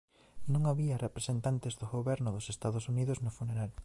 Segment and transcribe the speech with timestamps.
[0.53, 3.71] Non había representantes do goberno dos Estados Unidos no funeral.